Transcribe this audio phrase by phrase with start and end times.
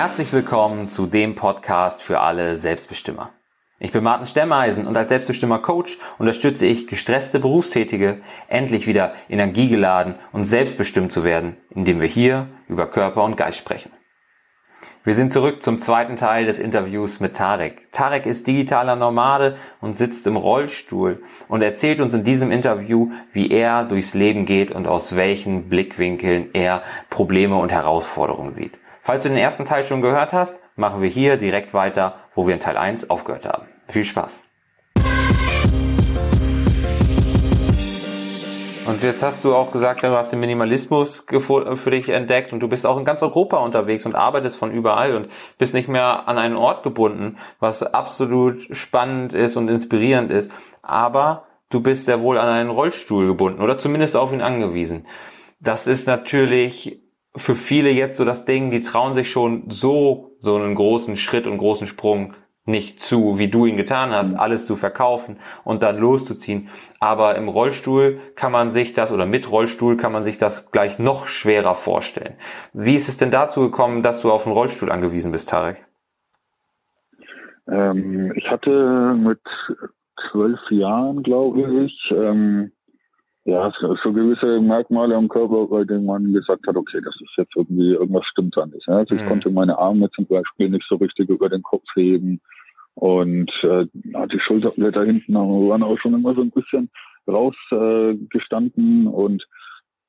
[0.00, 3.30] Herzlich willkommen zu dem Podcast für alle Selbstbestimmer.
[3.80, 10.14] Ich bin Martin Stemmeisen und als Selbstbestimmer Coach unterstütze ich gestresste Berufstätige, endlich wieder energiegeladen
[10.30, 13.90] und selbstbestimmt zu werden, indem wir hier über Körper und Geist sprechen.
[15.02, 17.90] Wir sind zurück zum zweiten Teil des Interviews mit Tarek.
[17.90, 23.50] Tarek ist digitaler Nomade und sitzt im Rollstuhl und erzählt uns in diesem Interview, wie
[23.50, 28.77] er durchs Leben geht und aus welchen Blickwinkeln er Probleme und Herausforderungen sieht.
[29.08, 32.52] Falls du den ersten Teil schon gehört hast, machen wir hier direkt weiter, wo wir
[32.52, 33.66] in Teil 1 aufgehört haben.
[33.88, 34.44] Viel Spaß!
[38.84, 42.68] Und jetzt hast du auch gesagt, du hast den Minimalismus für dich entdeckt und du
[42.68, 46.36] bist auch in ganz Europa unterwegs und arbeitest von überall und bist nicht mehr an
[46.36, 50.52] einen Ort gebunden, was absolut spannend ist und inspirierend ist.
[50.82, 55.06] Aber du bist sehr wohl an einen Rollstuhl gebunden oder zumindest auf ihn angewiesen.
[55.60, 57.00] Das ist natürlich
[57.38, 61.46] für viele jetzt so das Ding, die trauen sich schon so, so einen großen Schritt
[61.46, 62.34] und großen Sprung
[62.68, 64.40] nicht zu, wie du ihn getan hast, mhm.
[64.40, 66.68] alles zu verkaufen und dann loszuziehen.
[67.00, 70.98] Aber im Rollstuhl kann man sich das oder mit Rollstuhl kann man sich das gleich
[70.98, 72.34] noch schwerer vorstellen.
[72.74, 75.84] Wie ist es denn dazu gekommen, dass du auf einen Rollstuhl angewiesen bist, Tarek?
[77.66, 79.40] Ähm, ich hatte mit
[80.30, 82.72] zwölf Jahren, glaube ich, ähm,
[83.48, 87.56] ja, so, gewisse Merkmale am Körper, bei denen man gesagt hat, okay, das ist jetzt
[87.56, 88.86] irgendwie, irgendwas stimmt da nicht.
[88.86, 89.28] Also ich mhm.
[89.28, 92.42] konnte meine Arme zum Beispiel nicht so richtig über den Kopf heben.
[92.94, 96.90] Und äh, die Schulterblätter hinten waren auch schon immer so ein bisschen
[97.26, 99.06] rausgestanden.
[99.06, 99.46] Äh, und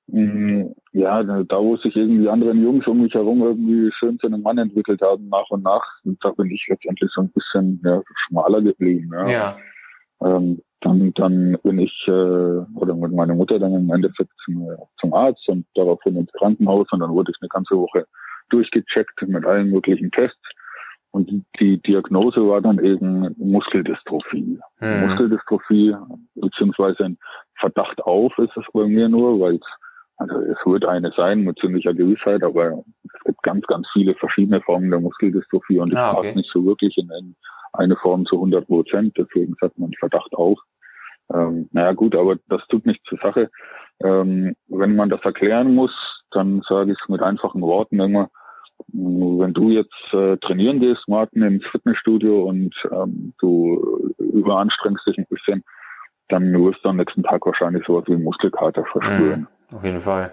[0.07, 4.27] mh, mm, ja, da wo sich irgendwie andere Jungs um mich herum irgendwie schön zu
[4.27, 8.01] einem Mann entwickelt haben, nach und nach, da bin ich letztendlich so ein bisschen ja,
[8.27, 9.11] schmaler geblieben.
[9.13, 9.29] Ja.
[9.29, 9.57] ja.
[10.23, 14.67] Ähm, dann, dann bin ich äh, oder mit meiner Mutter dann im Endeffekt zum,
[14.99, 18.05] zum Arzt und daraufhin ins Krankenhaus und dann wurde ich eine ganze Woche
[18.49, 20.39] durchgecheckt mit allen möglichen Tests.
[21.11, 24.59] Und die Diagnose war dann eben Muskeldystrophie.
[24.77, 25.07] Hm.
[25.07, 25.95] Muskeldystrophie,
[26.35, 27.17] beziehungsweise ein
[27.59, 29.67] Verdacht auf ist es bei mir nur, weil es,
[30.17, 34.61] also es wird eine sein mit ziemlicher Gewissheit, aber es gibt ganz, ganz viele verschiedene
[34.61, 36.35] Formen der Muskeldystrophie und ich ah, okay.
[36.35, 37.09] nicht so wirklich in
[37.73, 39.13] eine Form zu 100 Prozent.
[39.17, 40.59] Deswegen sagt man Verdacht auf.
[41.33, 43.49] Ähm, naja gut, aber das tut nichts zur Sache.
[44.03, 45.91] Ähm, wenn man das erklären muss,
[46.31, 48.29] dann sage ich es mit einfachen Worten immer,
[48.87, 55.27] wenn du jetzt äh, trainieren gehst, Martin, ins Fitnessstudio und ähm, du überanstrengst dich ein
[55.29, 55.63] bisschen,
[56.29, 59.47] dann wirst du am nächsten Tag wahrscheinlich sowas wie Muskelkater verspüren.
[59.69, 60.31] Mhm, auf jeden Fall.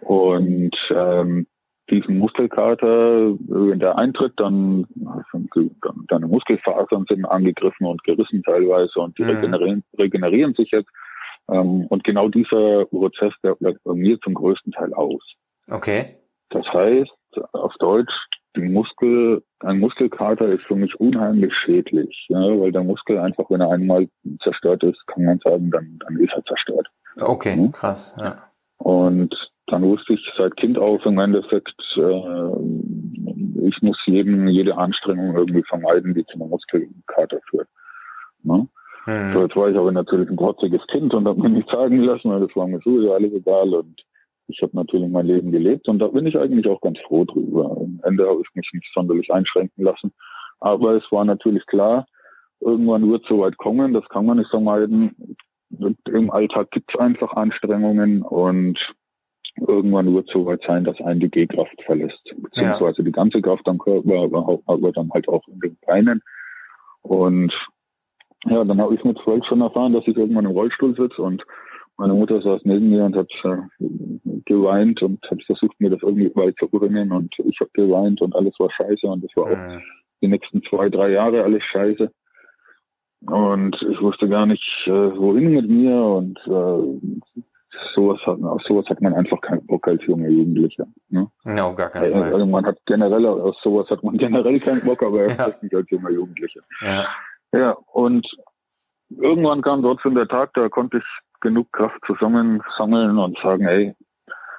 [0.00, 1.46] Und ähm,
[1.90, 4.86] diesen Muskelkater, wenn der eintritt, dann,
[5.30, 5.48] dann
[6.08, 9.30] deine Muskelfasern sind angegriffen und gerissen teilweise und die mhm.
[9.30, 10.90] regenerieren, regenerieren sich jetzt.
[11.48, 15.22] Ähm, und genau dieser Prozess, der bleibt bei mir zum größten Teil aus.
[15.70, 16.16] Okay.
[16.50, 17.10] Das heißt,
[17.52, 18.12] auf Deutsch,
[18.56, 23.60] die Muskel, ein Muskelkater ist für mich unheimlich schädlich, ja, weil der Muskel einfach, wenn
[23.60, 24.08] er einmal
[24.42, 26.88] zerstört ist, kann man sagen, dann, dann ist er zerstört.
[27.20, 27.68] Okay, ja?
[27.70, 28.50] krass, ja.
[28.78, 29.34] Und
[29.66, 35.62] dann wusste ich seit Kind auf im Endeffekt, äh, ich muss jeden, jede Anstrengung irgendwie
[35.64, 37.68] vermeiden, die zu einer Muskelkater führt.
[38.42, 38.68] Ne?
[39.04, 39.32] Hm.
[39.32, 42.30] So, jetzt war ich aber natürlich ein trotziges Kind und habe mir nichts sagen lassen,
[42.30, 44.02] weil das war mir sowieso alles egal und
[44.48, 47.76] ich habe natürlich mein Leben gelebt und da bin ich eigentlich auch ganz froh drüber.
[47.80, 50.12] Am Ende habe ich mich nicht sonderlich einschränken lassen.
[50.60, 52.06] Aber es war natürlich klar,
[52.60, 55.36] irgendwann wird es so weit kommen, das kann man nicht vermeiden.
[56.08, 58.78] Im Alltag gibt es einfach Anstrengungen und
[59.66, 62.22] irgendwann wird es so weit sein, dass einen die G-Kraft verlässt.
[62.36, 63.04] Beziehungsweise ja.
[63.04, 66.22] die ganze Kraft am Körper, aber, aber dann halt auch in den Beinen.
[67.02, 67.52] Und
[68.44, 71.44] ja, dann habe ich mit zwölf schon erfahren, dass ich irgendwann im Rollstuhl sitze und
[71.98, 73.56] meine Mutter saß neben mir und hat äh,
[74.44, 78.70] geweint und hat versucht, mir das irgendwie beizubringen und ich habe geweint und alles war
[78.70, 79.82] scheiße und das war auch mhm.
[80.20, 82.10] die nächsten zwei, drei Jahre alles scheiße.
[83.22, 87.40] Und ich wusste gar nicht, äh, wohin mit mir und äh,
[87.94, 90.86] sowas hat, auf sowas hat man einfach keinen Bock als junger Jugendlicher.
[91.08, 91.28] Ne?
[91.44, 92.32] Auf gar keinen Fall.
[92.34, 95.52] Also man hat generell, auf sowas hat man generell keinen Bock, aber ja.
[95.60, 96.60] nicht als junger Jugendlicher.
[96.82, 97.06] Ja.
[97.52, 98.26] ja, und
[99.10, 101.04] irgendwann kam trotzdem der Tag, da konnte ich
[101.40, 103.94] genug Kraft zusammensammeln und sagen, ey,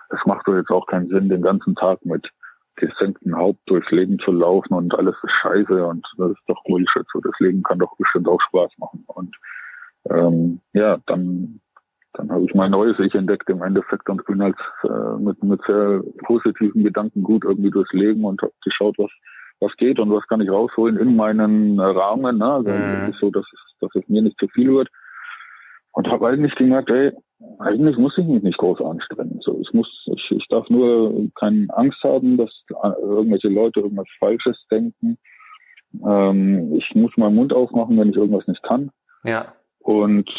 [0.10, 2.30] es macht doch jetzt auch keinen Sinn, den ganzen Tag mit
[2.76, 7.06] gesenktem Haupt durchs Leben zu laufen und alles ist scheiße und das ist doch Bullshit.
[7.12, 9.04] So, das Leben kann doch bestimmt auch Spaß machen.
[9.08, 9.36] Und
[10.10, 11.60] ähm, ja, dann
[12.14, 15.62] dann habe ich mein neues Ich entdeckt im Endeffekt und bin als äh, mit, mit
[15.68, 19.12] sehr positiven Gedanken gut irgendwie durchs Leben und habe geschaut, was
[19.60, 22.38] was geht und was kann ich rausholen in meinen Rahmen.
[22.38, 22.46] Ne?
[22.46, 23.04] Also mhm.
[23.04, 24.90] es ist so, dass es, dass es mir nicht zu viel wird
[25.94, 27.12] und habe eigentlich gemerkt, ey,
[27.60, 29.40] eigentlich muss ich mich nicht groß anstrengen.
[29.42, 32.52] So, ich muss, ich, ich darf nur keine Angst haben, dass
[33.02, 35.18] irgendwelche Leute irgendwas Falsches denken.
[36.06, 38.92] Ähm, ich muss meinen Mund aufmachen, wenn ich irgendwas nicht kann.
[39.24, 39.54] Ja.
[39.80, 40.30] Und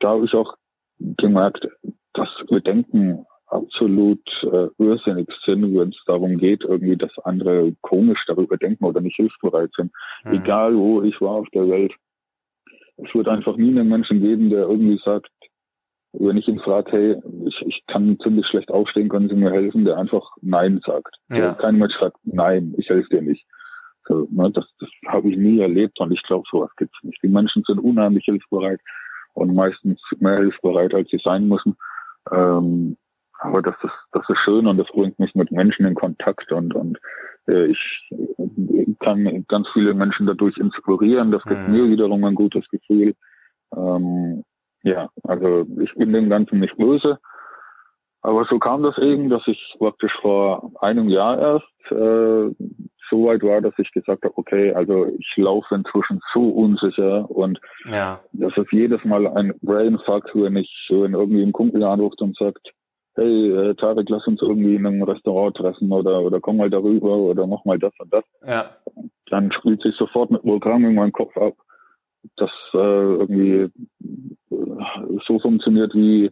[0.00, 0.54] da habe ich auch
[0.98, 1.68] gemerkt,
[2.12, 8.56] dass Bedenken absolut äh, irrsinnig sind, wenn es darum geht, irgendwie, dass andere komisch darüber
[8.56, 9.92] denken oder nicht hilfsbereit sind.
[10.24, 10.32] Mhm.
[10.34, 11.92] Egal wo ich war auf der Welt.
[12.96, 15.30] Es wird einfach nie einen Menschen geben, der irgendwie sagt,
[16.12, 17.16] wenn ich ihn frage, hey,
[17.46, 21.16] ich, ich kann ziemlich schlecht aufstehen, können Sie mir helfen, der einfach Nein sagt.
[21.30, 21.54] Ja.
[21.54, 23.44] Kein Mensch sagt, nein, ich helfe dir nicht.
[24.06, 27.20] So, ne, das das habe ich nie erlebt und ich glaube, sowas gibt's nicht.
[27.22, 28.80] Die Menschen sind unheimlich hilfsbereit
[29.34, 31.76] und meistens mehr hilfsbereit, als sie sein müssen.
[32.32, 32.96] Ähm,
[33.38, 36.74] aber das ist, das ist schön und das bringt mich mit Menschen in Kontakt und,
[36.74, 36.98] und
[37.46, 38.10] äh, ich
[39.00, 41.30] kann ganz viele Menschen dadurch inspirieren.
[41.30, 41.72] Das gibt mhm.
[41.72, 43.14] mir wiederum ein gutes Gefühl.
[43.76, 44.44] Ähm,
[44.82, 47.18] ja, also ich bin dem Ganzen nicht böse.
[48.22, 52.54] Aber so kam das eben, dass ich praktisch vor einem Jahr erst äh,
[53.10, 57.60] so weit war, dass ich gesagt habe, okay, also ich laufe inzwischen so unsicher und
[57.90, 58.20] ja.
[58.32, 62.72] das ist jedes Mal ein Brainfuck, wenn ich, wenn irgendwie ein Kumpel anruft und sagt,
[63.16, 67.16] hey, äh, Tarek, lass uns irgendwie in einem Restaurant treffen oder, oder komm mal darüber
[67.16, 68.24] oder mach mal das und das.
[68.46, 68.70] Ja.
[69.30, 71.54] Dann spielt sich sofort mit Programm in meinem Kopf ab,
[72.36, 73.70] dass äh, irgendwie
[74.50, 76.30] äh, so funktioniert wie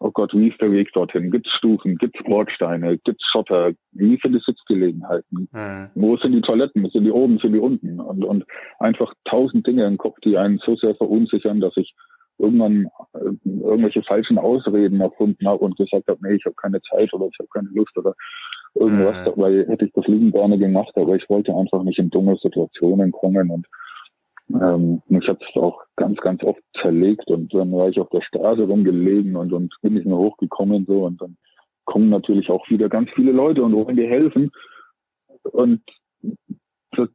[0.00, 1.30] oh Gott, wie ist der Weg dorthin?
[1.30, 1.96] Gibt es Stufen?
[1.96, 2.98] Gibt es Bordsteine?
[2.98, 3.72] Gibt es Schotter?
[3.92, 5.48] Wie viele Sitzgelegenheiten?
[5.52, 5.90] Mhm.
[5.94, 6.88] Wo sind die Toiletten?
[6.90, 7.38] Sind die oben?
[7.38, 8.00] Sind die unten?
[8.00, 8.44] Und, und
[8.78, 11.94] einfach tausend Dinge im Kopf, die einen so sehr verunsichern, dass ich
[12.38, 17.12] irgendwann äh, irgendwelche falschen Ausreden erfunden habe und gesagt habe, nee, ich habe keine Zeit
[17.12, 18.14] oder ich habe keine Lust oder
[18.74, 19.16] irgendwas.
[19.20, 19.24] Mhm.
[19.24, 23.12] Dabei hätte ich das lieben gerne gemacht, aber ich wollte einfach nicht in dumme Situationen
[23.12, 23.66] kommen und
[24.60, 28.22] ähm, mich hat es auch ganz, ganz oft zerlegt und dann war ich auf der
[28.22, 31.36] Straße rumgelegen und, und bin nicht mehr hochgekommen so und dann
[31.84, 34.50] kommen natürlich auch wieder ganz viele Leute und wollen dir helfen
[35.42, 35.80] und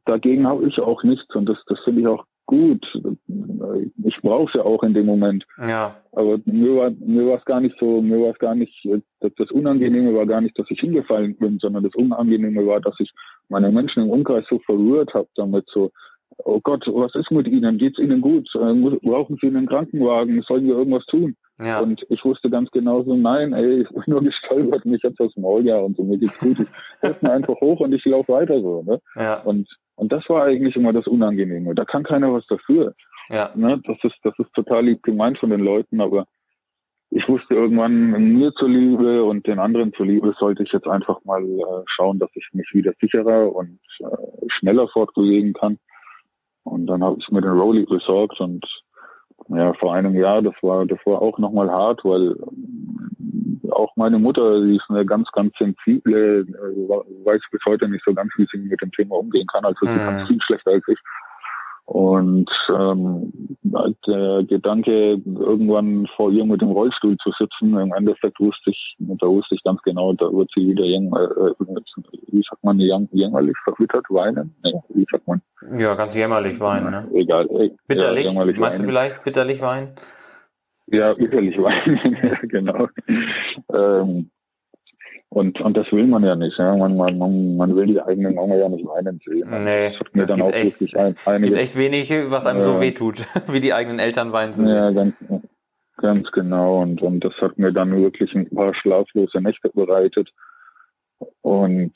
[0.04, 2.84] dagegen habe ich auch nichts und das, das finde ich auch gut.
[4.04, 5.44] Ich brauche es ja auch in dem Moment.
[5.62, 5.94] Ja.
[6.12, 8.88] Aber mir war mir war es gar nicht so, mir war es gar nicht,
[9.20, 12.98] das, das Unangenehme war gar nicht, dass ich hingefallen bin, sondern das Unangenehme war, dass
[13.00, 13.12] ich
[13.50, 15.92] meine Menschen im Umkreis so verrührt habe damit so,
[16.38, 17.78] oh Gott, was ist mit Ihnen?
[17.78, 18.48] Geht's Ihnen gut?
[18.54, 20.42] Äh, brauchen Sie einen Krankenwagen?
[20.42, 21.36] Sollen wir irgendwas tun?
[21.62, 21.80] Ja.
[21.80, 25.36] Und ich wusste ganz genau so, nein, ey, ich bin nur gestolpert, mich jetzt aus
[25.36, 26.58] Maul, ja, und so, mir geht's gut.
[26.60, 26.68] Ich
[27.00, 29.00] helfe mir einfach hoch und ich laufe weiter so, ne?
[29.16, 29.40] Ja.
[29.42, 31.74] Und, und das war eigentlich immer das Unangenehme.
[31.74, 32.94] Da kann keiner was dafür.
[33.30, 33.50] Ja.
[33.54, 33.80] Ne?
[33.84, 36.26] Das ist, das ist total lieb gemeint von den Leuten, aber
[37.10, 41.82] ich wusste irgendwann mir zuliebe und den anderen zuliebe sollte ich jetzt einfach mal äh,
[41.86, 44.06] schauen, dass ich mich wieder sicherer und äh,
[44.48, 45.78] schneller fortbewegen kann.
[46.70, 48.64] Und dann habe ich mir den Rolli besorgt und
[49.48, 52.36] ja, vor einem Jahr, das war, das war auch nochmal hart, weil
[53.70, 58.12] auch meine Mutter, die ist eine ganz, ganz sensible, äh, weiß bis heute nicht so
[58.12, 59.64] ganz, wie sie mit dem Thema umgehen kann.
[59.64, 59.98] Also sie mhm.
[59.98, 60.98] kann viel schlechter als ich.
[61.88, 63.32] Und ähm,
[64.06, 69.26] der Gedanke, irgendwann vor ihr mit dem Rollstuhl zu sitzen, im Endeffekt wusste ich, da
[69.26, 71.54] wusste ich ganz genau, da wird sie wieder, jäng, äh,
[72.26, 74.54] wie sagt man, jämmerlich verwittert weinen?
[74.62, 75.40] Nee, wie sagt man?
[75.78, 77.08] Ja, ganz jämmerlich weinen, ne?
[77.14, 77.46] Egal.
[77.52, 78.26] Äh, bitterlich?
[78.26, 78.78] Ja, Meinst weinen.
[78.80, 79.92] du vielleicht bitterlich weinen?
[80.88, 82.88] Ja, bitterlich weinen, genau.
[83.74, 84.30] ähm,
[85.30, 86.58] und, und das will man ja nicht.
[86.58, 86.74] Ja?
[86.76, 89.48] Man, man, man will die eigenen Mama ja nicht weinen sehen.
[89.50, 92.80] Nee, das, mir dann auch echt, ein, einige, gibt echt wenig, was einem äh, so
[92.80, 93.18] wehtut,
[93.48, 94.74] wie die eigenen Eltern weinen zu sehen.
[94.74, 95.14] Ja, ganz,
[95.98, 96.80] ganz genau.
[96.80, 100.30] Und, und das hat mir dann wirklich ein paar schlaflose Nächte bereitet.
[101.42, 101.92] Und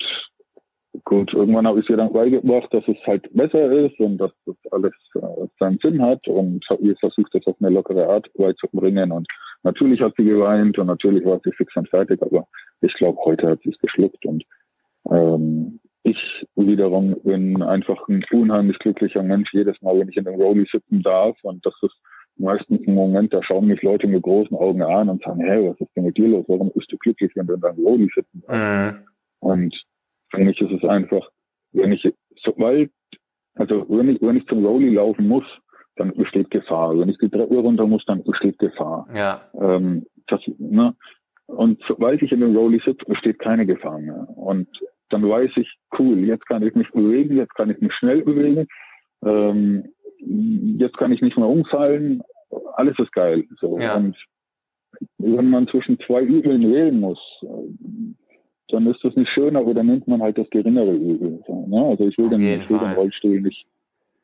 [1.04, 4.56] gut, irgendwann habe ich ihr dann beigebracht, dass es halt besser ist und dass das
[4.70, 9.10] alles äh, seinen Sinn hat und habe versucht, das auf eine lockere Art beizubringen.
[9.12, 9.26] Und
[9.62, 12.46] natürlich hat sie geweint und natürlich war sie fix und fertig, aber
[12.80, 14.44] ich glaube, heute hat sie es geschluckt und
[15.10, 16.18] ähm, ich
[16.56, 21.02] wiederum bin einfach ein unheimlich glücklicher Mensch jedes Mal, wenn ich in den Rolli sitzen
[21.02, 21.96] darf und das ist
[22.36, 25.80] meistens ein Moment, da schauen mich Leute mit großen Augen an und sagen, hey, was
[25.80, 26.44] ist denn mit dir los?
[26.48, 28.98] Warum bist du glücklich, wenn du in deinem Rolli sitzen darfst?
[28.98, 29.04] Mhm.
[29.40, 29.84] Und
[30.32, 31.28] für mich ist es einfach,
[31.72, 32.08] wenn ich,
[32.42, 32.90] sobald,
[33.54, 35.44] also wenn ich, wenn ich zum Rolli laufen muss,
[35.96, 36.98] dann besteht Gefahr.
[36.98, 39.06] Wenn ich die Treppe runter muss, dann besteht Gefahr.
[39.14, 39.42] Ja.
[39.60, 40.94] Ähm, das, ne?
[41.46, 44.26] Und sobald ich in dem Rolli sitze, besteht keine Gefahr mehr.
[44.36, 44.68] Und
[45.10, 48.66] dann weiß ich, cool, jetzt kann ich mich bewegen, jetzt kann ich mich schnell bewegen,
[49.24, 49.84] ähm,
[50.78, 52.22] jetzt kann ich nicht mehr umfallen,
[52.74, 53.44] alles ist geil.
[53.60, 53.78] So.
[53.78, 53.96] Ja.
[53.96, 54.16] Und
[55.18, 57.20] wenn man zwischen zwei Übeln wählen muss,
[58.72, 61.42] dann ist das nicht schön, aber dann nimmt man halt das geringere Übel.
[61.46, 61.84] So, ne?
[61.86, 63.66] Also ich will, den, ich will den Rollstuhl nicht,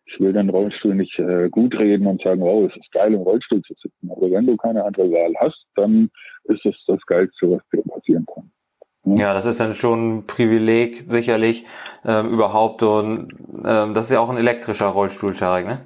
[0.06, 3.20] ich will den Rollstuhl nicht äh, gut reden und sagen, wow, es ist geil, im
[3.20, 4.10] Rollstuhl zu sitzen.
[4.10, 6.10] Aber wenn du keine andere Wahl hast, dann
[6.44, 8.50] ist es das Geilste, was dir passieren kann.
[9.16, 11.64] Ja, das ist dann schon ein Privileg, sicherlich,
[12.04, 12.82] ähm, überhaupt.
[12.82, 13.32] Und
[13.64, 15.78] ähm, das ist ja auch ein elektrischer Rollstuhl, Tarek, ne?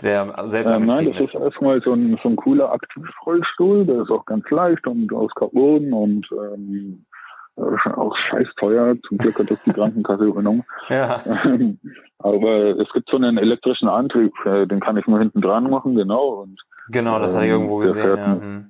[0.00, 4.02] Der selbst ähm, Nein, das ist, ist erstmal so ein, so ein cooler Aktivrollstuhl, der
[4.02, 7.11] ist auch ganz leicht und aus Carbon und ähm, äh,
[7.56, 8.96] auch scheiß teuer.
[9.06, 10.64] Zum Glück hat das die Krankenkasse übernommen.
[10.88, 11.20] Ja.
[12.18, 15.94] Aber es gibt so einen elektrischen Antrieb, äh, den kann ich nur hinten dran machen,
[15.94, 16.42] genau.
[16.42, 18.02] Und, genau, das ähm, hatte ich irgendwo gesehen.
[18.02, 18.40] Fährt, ja.
[18.40, 18.68] Hm.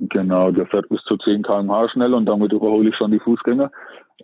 [0.00, 3.70] Genau, der fährt bis zu 10 km/h schnell und damit überhole ich schon die Fußgänger.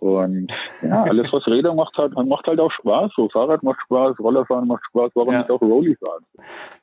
[0.01, 3.11] Und ja, alles, was Räder macht, hat, macht halt auch Spaß.
[3.15, 5.39] So Fahrrad macht Spaß, Rollerfahren macht Spaß, warum ja.
[5.39, 6.23] nicht auch Rolli fahren?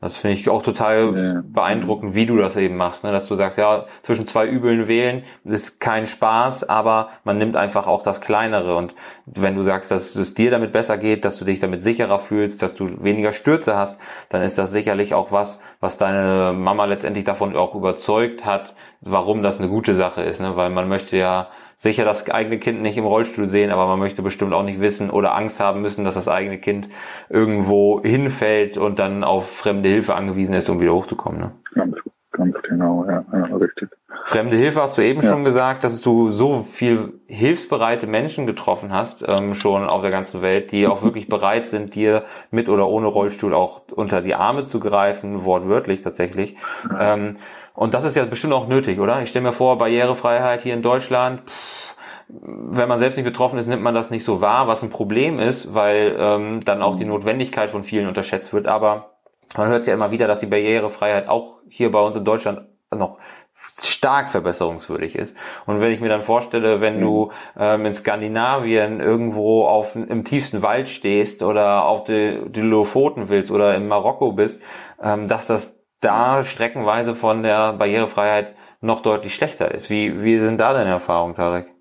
[0.00, 1.42] Das finde ich auch total ja.
[1.44, 3.12] beeindruckend, wie du das eben machst, ne?
[3.12, 7.86] dass du sagst, ja, zwischen zwei Übeln wählen ist kein Spaß, aber man nimmt einfach
[7.86, 8.76] auch das Kleinere.
[8.76, 8.94] Und
[9.26, 12.62] wenn du sagst, dass es dir damit besser geht, dass du dich damit sicherer fühlst,
[12.62, 14.00] dass du weniger Stürze hast,
[14.30, 19.42] dann ist das sicherlich auch was, was deine Mama letztendlich davon auch überzeugt hat, warum
[19.42, 20.56] das eine gute Sache ist, ne?
[20.56, 21.48] weil man möchte ja
[21.82, 25.10] sicher das eigene Kind nicht im Rollstuhl sehen, aber man möchte bestimmt auch nicht wissen
[25.10, 26.88] oder Angst haben müssen, dass das eigene Kind
[27.28, 31.40] irgendwo hinfällt und dann auf fremde Hilfe angewiesen ist, um wieder hochzukommen.
[31.40, 31.50] Ne?
[31.74, 31.96] Ganz,
[32.44, 33.88] ganz genau, ja, ja, richtig.
[34.24, 35.28] Fremde Hilfe hast du eben ja.
[35.28, 40.42] schon gesagt, dass du so viel hilfsbereite Menschen getroffen hast, ähm, schon auf der ganzen
[40.42, 44.64] Welt, die auch wirklich bereit sind, dir mit oder ohne Rollstuhl auch unter die Arme
[44.64, 46.56] zu greifen, wortwörtlich tatsächlich.
[46.98, 47.38] Ähm,
[47.74, 49.22] und das ist ja bestimmt auch nötig, oder?
[49.22, 51.82] Ich stelle mir vor, Barrierefreiheit hier in Deutschland, pff,
[52.28, 55.38] wenn man selbst nicht betroffen ist, nimmt man das nicht so wahr, was ein Problem
[55.38, 58.66] ist, weil ähm, dann auch die Notwendigkeit von vielen unterschätzt wird.
[58.66, 59.11] Aber
[59.56, 63.18] man hört ja immer wieder, dass die Barrierefreiheit auch hier bei uns in Deutschland noch
[63.54, 65.36] stark verbesserungswürdig ist.
[65.66, 70.62] Und wenn ich mir dann vorstelle, wenn du ähm, in Skandinavien irgendwo auf, im tiefsten
[70.62, 74.62] Wald stehst oder auf die, die Lofoten willst oder in Marokko bist,
[75.00, 79.90] ähm, dass das da streckenweise von der Barrierefreiheit noch deutlich schlechter ist.
[79.90, 81.72] Wie, wie sind da deine Erfahrungen, Tarek?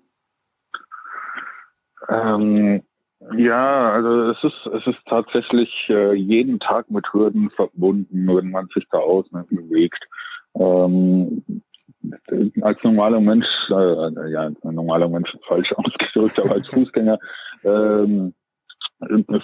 [2.08, 2.82] Ähm,
[3.36, 8.68] ja, also es ist, es ist tatsächlich äh, jeden Tag mit Hürden verbunden, wenn man
[8.74, 10.04] sich da außen bewegt.
[10.54, 11.42] Ähm,
[12.62, 17.18] als normaler Mensch, äh, ja, ein normaler Mensch falsch ausgedrückt, aber als Fußgänger
[17.64, 18.34] ähm,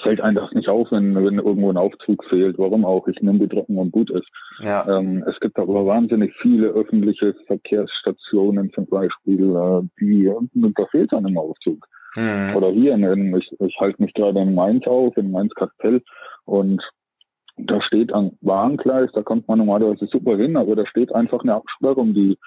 [0.02, 2.58] fällt einem das nicht auf, wenn, wenn irgendwo ein Aufzug fehlt.
[2.58, 3.08] Warum auch?
[3.08, 4.28] Ich nehme die Drocken und gut ist.
[4.60, 4.86] Ja.
[4.88, 11.26] Ähm, es gibt aber wahnsinnig viele öffentliche Verkehrsstationen zum Beispiel, äh, die, da fehlt dann
[11.26, 11.86] im Aufzug.
[12.14, 12.56] Mhm.
[12.56, 16.02] Oder hier, in, ich, ich halte mich gerade in Mainz auf, in Mainz-Kastell
[16.44, 16.82] und
[17.58, 21.54] da steht ein Warngleis, da kommt man normalerweise super hin, aber da steht einfach eine
[21.54, 22.38] Absperrung, die,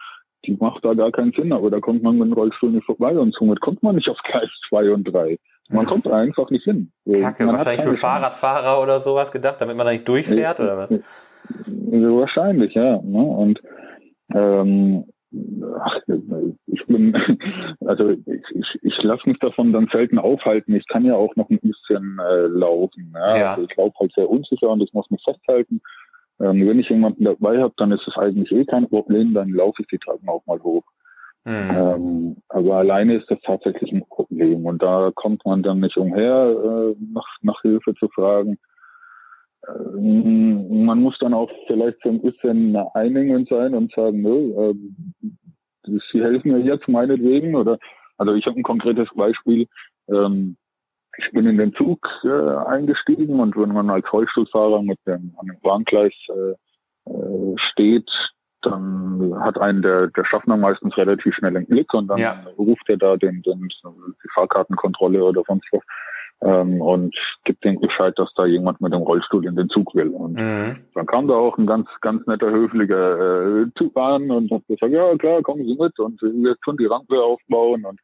[0.46, 3.18] die macht da gar keinen Sinn, aber da kommt man mit dem Rollstuhl nicht vorbei
[3.18, 5.38] und somit kommt man nicht auf Gleis 2 und 3.
[5.70, 6.92] Man kommt da einfach nicht hin.
[7.10, 10.94] Kacke, man wahrscheinlich für Fahrradfahrer oder sowas gedacht, damit man da nicht durchfährt oder was?
[11.66, 13.02] Wahrscheinlich, ja.
[13.02, 13.22] Ne?
[13.22, 13.62] Und
[14.34, 15.06] ähm,
[15.80, 16.00] ach,
[16.68, 17.14] ich bin,
[17.86, 20.76] also ich, ich, ich lasse mich davon dann selten aufhalten.
[20.76, 23.14] Ich kann ja auch noch ein bisschen äh, laufen.
[23.14, 23.38] Ja?
[23.38, 23.52] ja.
[23.52, 25.82] Also ich laufe halt sehr unsicher und ich muss mich festhalten.
[26.40, 29.82] Ähm, wenn ich jemanden dabei habe, dann ist es eigentlich eh kein Problem, dann laufe
[29.82, 30.84] ich die Treppen auch mal hoch.
[31.44, 31.72] Mhm.
[31.72, 36.94] Ähm, aber alleine ist das tatsächlich ein Problem und da kommt man dann nicht umher,
[36.94, 38.60] äh, nach, nach Hilfe zu fragen.
[39.68, 44.76] Ähm, man muss dann auch vielleicht so ein bisschen einigend sein und sagen, nö, äh,
[46.12, 47.80] Sie helfen mir jetzt meinetwegen oder
[48.18, 49.68] also ich habe ein konkretes Beispiel.
[50.08, 50.58] Ähm,
[51.18, 55.48] ich bin in den Zug äh, eingestiegen und wenn man als Rollstuhlfahrer mit dem an
[55.48, 58.10] dem Warngleis äh, äh, steht,
[58.62, 62.44] dann hat einen der, der Schaffner meistens relativ schnell einen Blick und dann ja.
[62.58, 65.82] ruft er da den, den, die Fahrkartenkontrolle oder sonst was
[66.42, 70.10] ähm, und gibt den Bescheid, dass da jemand mit dem Rollstuhl in den Zug will.
[70.10, 70.78] Und mhm.
[70.96, 74.92] dann kam da auch ein ganz, ganz netter, höflicher äh, Typ an und hat gesagt,
[74.92, 78.00] ja klar, kommen Sie mit und wir tun die Rampe aufbauen und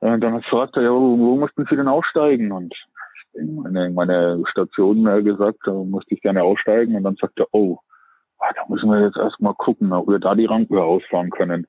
[0.00, 2.52] äh, dann fragt er, ja, wo, wo mussten Sie denn aussteigen?
[2.52, 2.74] Und
[3.34, 7.78] meine, meine Station äh, gesagt, da musste ich gerne aussteigen und dann sagt er, oh,
[8.38, 11.66] ah, da müssen wir jetzt erstmal gucken, ob wir da die Rampe ausfahren können.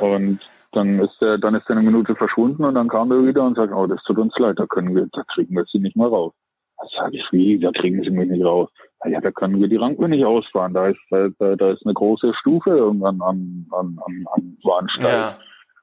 [0.00, 0.40] und
[0.72, 3.56] dann ist er, dann ist er eine Minute verschwunden und dann kam er wieder und
[3.56, 6.08] sagt, oh, das tut uns leid, da können wir, da kriegen wir sie nicht mehr
[6.08, 6.32] raus.
[6.78, 8.68] Da sage ich, wie, da kriegen sie mich nicht raus.
[9.04, 10.74] Ja, da können wir die Rampe nicht ausfahren.
[10.74, 15.12] Da ist, da, da ist eine große Stufe irgendwann am, am, am, am Bahnsteig.
[15.12, 15.38] Ja.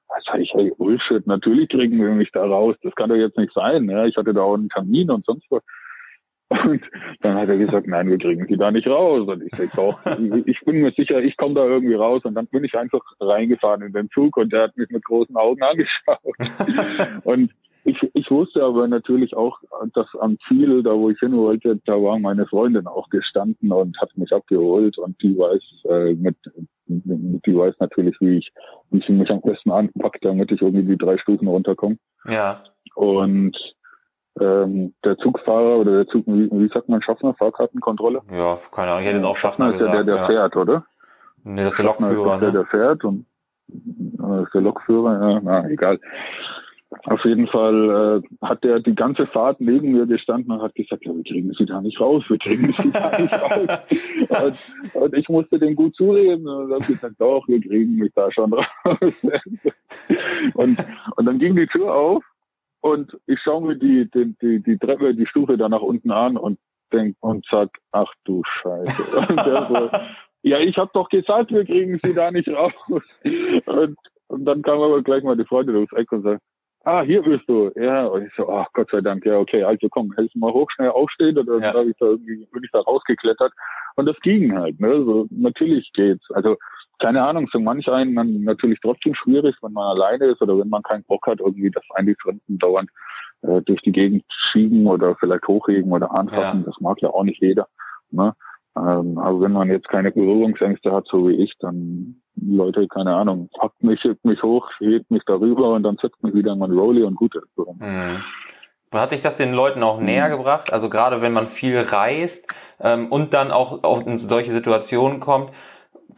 [0.09, 2.75] Da sage ich, hey, Bullshit, natürlich kriegen wir mich da raus.
[2.81, 3.89] Das kann doch jetzt nicht sein.
[3.89, 5.61] Ja, ich hatte da auch einen Termin und sonst was.
[6.49, 6.81] Und
[7.21, 9.27] dann hat er gesagt, nein, wir kriegen sie da nicht raus.
[9.27, 9.99] Und ich sage auch,
[10.45, 12.23] ich bin mir sicher, ich komme da irgendwie raus.
[12.25, 15.35] Und dann bin ich einfach reingefahren in den Zug und der hat mich mit großen
[15.35, 16.19] Augen angeschaut.
[17.23, 17.51] und
[17.85, 19.59] ich, ich wusste aber natürlich auch,
[19.93, 23.99] dass am Ziel, da wo ich hin wollte, da war meine Freundin auch gestanden und
[24.01, 26.35] hat mich abgeholt und die weiß äh, mit,
[26.87, 28.51] die weiß natürlich, wie ich,
[28.91, 31.97] wie ich mich am besten anpacke, damit ich irgendwie die drei Stufen runterkomme.
[32.27, 32.63] Ja.
[32.95, 33.57] Und
[34.39, 38.21] ähm, der Zugfahrer oder der Zug, wie, wie sagt man, Schaffner, Fahrkartenkontrolle?
[38.31, 40.25] Ja, keine Ahnung, ich hätte jetzt auch Schaffner, Schaffner ist ja der, der ja.
[40.25, 40.85] fährt, oder?
[41.43, 42.53] Nee, das ist der Lokführer, ist der, ne?
[42.53, 43.25] der fährt und
[43.69, 45.99] äh, ist der Lokführer, ja, na, egal.
[47.03, 51.05] Auf jeden Fall äh, hat der die ganze Fahrt neben mir gestanden und hat gesagt,
[51.05, 53.83] ja, wir kriegen sie da nicht raus, wir kriegen sie da nicht raus.
[54.93, 58.31] Und, und, ich musste den gut zureden und habe gesagt, doch, wir kriegen mich da
[58.31, 58.65] schon raus.
[60.53, 60.77] und,
[61.15, 62.23] und dann ging die Tür auf
[62.81, 66.37] und ich schaue mir die, die, die, die Treppe, die Stufe da nach unten an
[66.37, 66.59] und
[66.91, 69.03] denk und sag, ach du Scheiße.
[70.41, 72.71] So, ja, ich habe doch gesagt, wir kriegen sie da nicht raus.
[73.65, 76.41] Und, und dann kam aber gleich mal die Freundin ums Eck und sagt,
[76.83, 77.71] ah, hier bist du.
[77.75, 80.69] Ja, und ich so, ach Gott sei Dank, ja, okay, also komm, helf mal hoch,
[80.71, 81.37] schnell aufstehen.
[81.37, 81.81] Und dann ja.
[81.81, 83.53] ich da irgendwie, bin ich da rausgeklettert.
[83.95, 85.03] Und das ging halt, ne?
[85.03, 86.25] So, natürlich geht's.
[86.31, 86.57] Also,
[86.99, 90.69] keine Ahnung, für manch einen dann natürlich trotzdem schwierig, wenn man alleine ist oder wenn
[90.69, 92.89] man keinen Bock hat, irgendwie das eigentlich Fremden dauernd
[93.41, 96.59] äh, durch die Gegend schieben oder vielleicht hochheben oder anfassen.
[96.59, 96.65] Ja.
[96.65, 97.67] Das mag ja auch nicht jeder.
[98.11, 98.33] Ne?
[98.77, 103.49] Ähm, aber wenn man jetzt keine Berührungsängste hat, so wie ich, dann Leute, keine Ahnung,
[103.57, 106.71] packt mich, hebt mich hoch, hebt mich darüber und dann setzt mich wieder in mein
[106.71, 107.45] Rolli und gut ist.
[107.57, 108.23] Mhm.
[108.91, 110.37] Hat dich das den Leuten auch näher mhm.
[110.37, 110.73] gebracht?
[110.73, 112.47] Also gerade wenn man viel reist
[112.79, 115.51] ähm, und dann auch auf in solche Situationen kommt,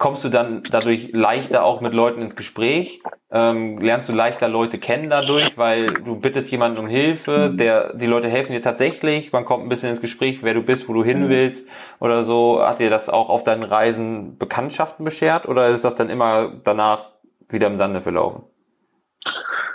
[0.02, 3.04] kommst du dann dadurch leichter auch mit Leuten ins Gespräch?
[3.30, 8.08] Ähm, lernst du leichter Leute kennen dadurch, weil du bittest jemanden um Hilfe, der die
[8.08, 11.04] Leute helfen dir tatsächlich, man kommt ein bisschen ins Gespräch, wer du bist, wo du
[11.04, 12.64] hin willst oder so.
[12.64, 17.12] Hat dir das auch auf deinen Reisen Bekanntschaften beschert oder ist das dann immer danach
[17.48, 18.42] wieder im Sande verlaufen?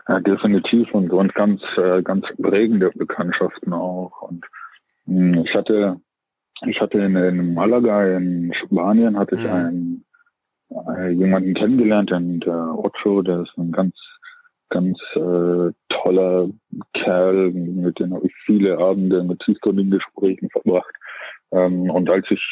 [0.09, 4.23] Ja, definitiv und, und ganz, äh, ganz prägende Bekanntschaften auch.
[4.23, 4.45] Und
[5.04, 6.00] mh, hm, ich hatte,
[6.66, 9.52] ich hatte in, in Malaga in Spanien hatte ich mhm.
[9.52, 10.06] einen
[10.71, 13.95] äh, jemanden kennengelernt, den, der Ocho, der ist ein ganz,
[14.69, 16.49] ganz äh, toller
[16.95, 20.95] Kerl, mit dem habe ich viele Abende mit tiefgründigen Gesprächen verbracht.
[21.52, 22.43] Ähm, und als ich,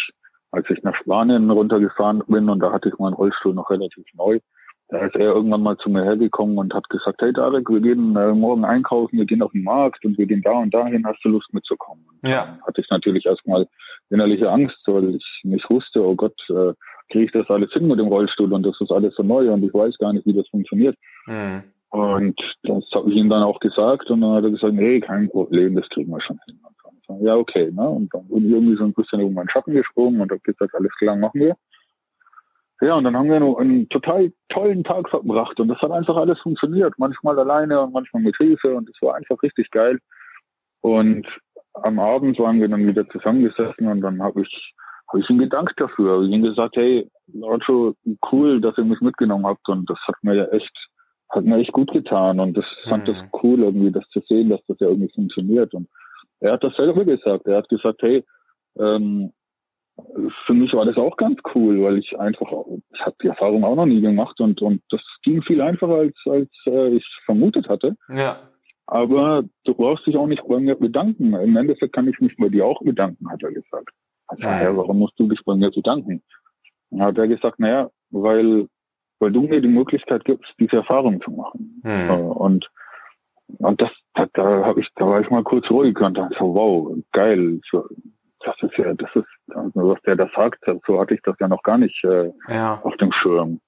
[0.52, 4.38] als ich nach Spanien runtergefahren bin, und da hatte ich meinen Rollstuhl noch relativ neu,
[4.88, 8.14] da ist er irgendwann mal zu mir hergekommen und hat gesagt, hey Darek, wir gehen
[8.16, 11.24] äh, morgen einkaufen, wir gehen auf den Markt und wir gehen da und dahin, hast
[11.24, 12.04] du Lust mitzukommen?
[12.10, 12.44] Und ja.
[12.44, 13.66] Dann hatte ich natürlich erstmal
[14.10, 16.74] innerliche Angst, weil ich nicht wusste, oh Gott, äh,
[17.14, 19.62] kriege ich das alles hin mit dem Rollstuhl und das ist alles so neu und
[19.62, 20.96] ich weiß gar nicht, wie das funktioniert.
[21.26, 21.62] Mhm.
[21.90, 25.30] Und das habe ich ihm dann auch gesagt und dann hat er gesagt, nee, kein
[25.30, 26.58] Problem, das kriegen wir schon hin.
[27.06, 27.70] So, ja, okay.
[27.70, 27.88] Ne?
[27.88, 30.74] Und dann bin ich irgendwie so ein bisschen über meinen Schatten gesprungen und habe gesagt,
[30.74, 31.54] alles klar, machen wir.
[32.80, 36.16] Ja, und dann haben wir noch einen total tollen Tag verbracht und das hat einfach
[36.16, 36.94] alles funktioniert.
[36.98, 40.00] Manchmal alleine und manchmal mit Hilfe und es war einfach richtig geil.
[40.80, 41.28] Und
[41.74, 44.74] am Abend waren wir dann wieder zusammengesessen und dann habe ich
[45.14, 46.14] habe ich ihm gedankt dafür.
[46.14, 47.94] Habe ich ihm gesagt, hey, Nacho,
[48.32, 50.72] cool, dass ihr mich mitgenommen habt und das hat mir ja echt,
[51.30, 52.90] hat mir echt gut getan und das mhm.
[52.90, 53.28] fand das mhm.
[53.42, 55.72] cool, irgendwie das zu sehen, dass das ja irgendwie funktioniert.
[55.72, 55.88] Und
[56.40, 57.46] er hat das selber gesagt.
[57.46, 58.24] Er hat gesagt, hey,
[58.76, 59.32] ähm,
[60.46, 62.50] für mich war das auch ganz cool, weil ich einfach,
[62.92, 66.16] ich habe die Erfahrung auch noch nie gemacht und, und das ging viel einfacher, als,
[66.26, 67.94] als äh, ich vermutet hatte.
[68.08, 68.40] Ja.
[68.86, 71.34] Aber du brauchst dich auch nicht bei mir bedanken.
[71.34, 73.90] Im Endeffekt kann ich mich bei dir auch bedanken, hat er gesagt.
[74.26, 76.22] Also, ja, warum musst du dich bei mir bedanken?
[76.90, 78.68] Dann hat er gesagt, naja, weil,
[79.18, 81.80] weil du mir die Möglichkeit gibst, diese Erfahrung zu machen.
[81.82, 82.10] Mhm.
[82.10, 82.70] Und,
[83.58, 86.54] und das, da, da habe ich, da war ich mal kurz ruhig und dachte so,
[86.54, 87.60] wow, geil.
[87.70, 87.86] So,
[88.40, 91.48] das ist ja, das ist, also was der da sagt, so hatte ich das ja
[91.48, 92.80] noch gar nicht äh, ja.
[92.82, 93.60] auf dem Schirm.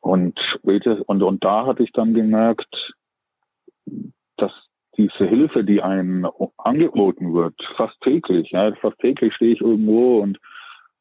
[0.00, 2.94] Und, und, und da hatte ich dann gemerkt,
[4.36, 4.52] dass
[4.98, 10.38] diese Hilfe, die einem angeboten wird, fast täglich, ja, fast täglich stehe ich irgendwo und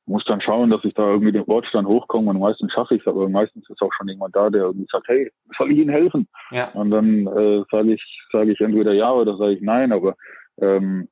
[0.05, 3.07] muss dann schauen, dass ich da irgendwie den Bordstein hochkomme und meistens schaffe ich es,
[3.07, 6.27] aber meistens ist auch schon jemand da, der irgendwie sagt, hey, soll ich Ihnen helfen?
[6.51, 6.69] Ja.
[6.71, 10.15] Und dann äh, sage ich, sage ich entweder ja oder sage ich nein, aber
[10.62, 11.10] ähm,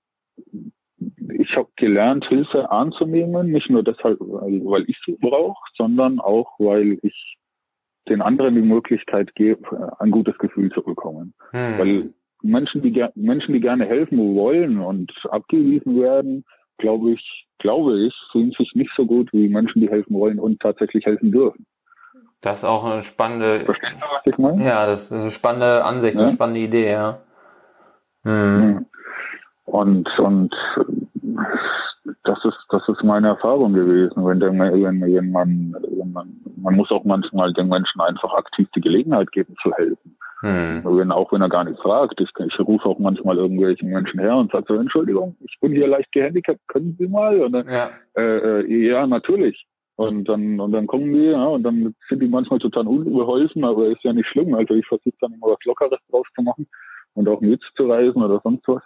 [1.34, 6.54] ich habe gelernt, Hilfe anzunehmen, nicht nur deshalb, weil, weil ich sie brauche, sondern auch,
[6.58, 7.38] weil ich
[8.08, 11.34] den anderen die Möglichkeit gebe, ein gutes Gefühl zu bekommen.
[11.52, 11.78] Hm.
[11.78, 12.14] Weil
[12.46, 16.46] Menschen, die Menschen, die gerne helfen wollen und abgewiesen werden,
[16.78, 20.60] glaube ich, glaube ich, fühlen sich nicht so gut wie Menschen, die helfen wollen und
[20.60, 21.66] tatsächlich helfen dürfen.
[22.42, 24.64] Das ist auch eine spannende, Verstehst du, was ich meine?
[24.64, 26.22] Ja, das ist eine spannende Ansicht, ja?
[26.22, 27.20] eine spannende Idee, ja.
[28.24, 28.86] Hm.
[29.66, 30.56] Und, und
[32.24, 34.26] das ist, das ist meine Erfahrung gewesen.
[34.26, 38.68] Wenn, der, wenn, wenn man, wenn man, man muss auch manchmal den Menschen einfach aktiv
[38.76, 40.16] die Gelegenheit geben zu helfen.
[40.46, 40.84] Hm.
[40.84, 42.22] Wenn, auch wenn er gar nicht fragt.
[42.22, 45.88] Ich, ich rufe auch manchmal irgendwelchen Menschen her und sage so, Entschuldigung, ich bin hier
[45.88, 47.42] leicht gehandicapt, können Sie mal?
[47.42, 47.90] Und dann, ja.
[48.16, 49.66] Äh, äh, ja, natürlich.
[49.96, 53.88] Und dann, und dann kommen die, ja, und dann sind die manchmal total unbeholfen, aber
[53.88, 54.54] ist ja nicht schlimm.
[54.54, 56.68] Also ich versuche dann immer was Lockeres draus zu machen
[57.16, 58.84] und auch mitzureisen oder sonst was.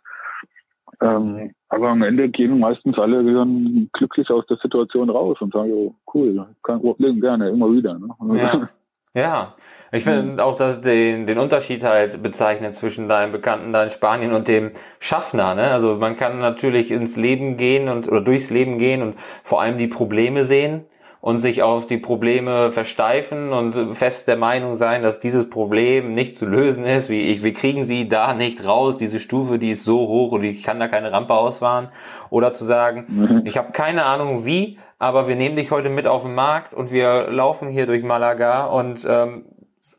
[1.01, 5.71] Ähm, aber am Ende gehen meistens alle dann glücklich aus der Situation raus und sagen,
[5.73, 7.99] oh, cool, kein Problem, gerne, immer wieder.
[7.99, 8.09] Ne?
[8.37, 8.69] Ja.
[9.15, 9.55] Ja,
[9.91, 14.33] ich finde auch dass den, den Unterschied halt bezeichnen zwischen deinem Bekannten da in Spanien
[14.33, 15.55] und dem Schaffner.
[15.55, 15.71] Ne?
[15.71, 19.79] Also man kann natürlich ins Leben gehen und oder durchs Leben gehen und vor allem
[19.79, 20.85] die Probleme sehen
[21.21, 26.37] und sich auf die Probleme versteifen und fest der Meinung sein, dass dieses Problem nicht
[26.37, 29.83] zu lösen ist, wie ich, wir kriegen sie da nicht raus, diese Stufe, die ist
[29.83, 31.89] so hoch und ich kann da keine Rampe ausfahren.
[32.29, 33.41] Oder zu sagen, mhm.
[33.45, 36.91] ich habe keine Ahnung wie, aber wir nehmen dich heute mit auf den Markt und
[36.91, 39.45] wir laufen hier durch Malaga und ähm,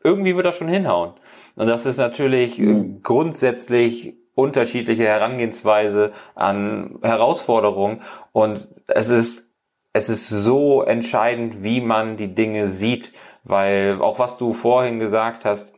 [0.03, 1.13] irgendwie wird das schon hinhauen.
[1.55, 3.01] Und das ist natürlich mhm.
[3.03, 9.47] grundsätzlich unterschiedliche Herangehensweise an Herausforderungen und es ist
[9.93, 13.11] es ist so entscheidend, wie man die Dinge sieht,
[13.43, 15.73] weil auch was du vorhin gesagt hast,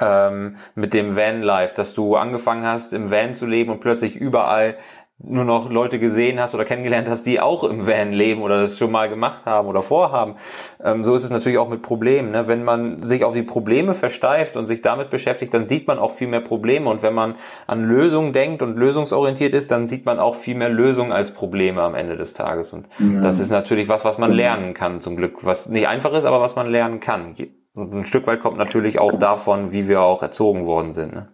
[0.00, 4.76] ähm, mit dem Van-Life, dass du angefangen hast, im Van zu leben und plötzlich überall
[5.18, 8.78] nur noch Leute gesehen hast oder kennengelernt hast, die auch im Van leben oder das
[8.78, 10.34] schon mal gemacht haben oder vorhaben.
[10.82, 12.32] Ähm, so ist es natürlich auch mit Problemen.
[12.32, 12.46] Ne?
[12.48, 16.10] Wenn man sich auf die Probleme versteift und sich damit beschäftigt, dann sieht man auch
[16.10, 16.90] viel mehr Probleme.
[16.90, 20.68] Und wenn man an Lösungen denkt und lösungsorientiert ist, dann sieht man auch viel mehr
[20.68, 22.74] Lösungen als Probleme am Ende des Tages.
[22.74, 23.20] Und ja.
[23.22, 25.44] das ist natürlich was, was man lernen kann zum Glück.
[25.44, 27.32] Was nicht einfach ist, aber was man lernen kann.
[27.74, 31.14] Und ein Stück weit kommt natürlich auch davon, wie wir auch erzogen worden sind.
[31.14, 31.28] Ne?